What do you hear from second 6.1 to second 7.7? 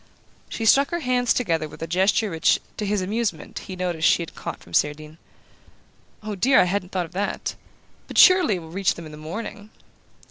"Oh, dear, I hadn't thought of that!